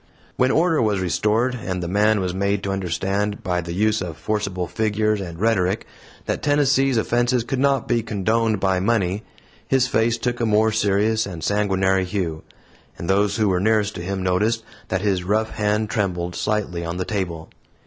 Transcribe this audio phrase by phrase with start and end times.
[0.35, 4.17] When order was restored, and the man was made to understand, by the use of
[4.17, 5.85] forcible figures and rhetoric,
[6.25, 9.21] that Tennessee's offense could not be condoned by money,
[9.67, 12.41] his face took a more serious and sanguinary hue,
[12.97, 16.97] and those who were nearest to him noticed that his rough hand trembled slightly on
[16.97, 17.49] the table.